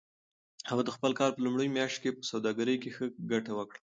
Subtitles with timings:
[0.69, 3.79] هغه د خپل کار په لومړۍ میاشت کې په سوداګرۍ کې ښه ګټه وکړه.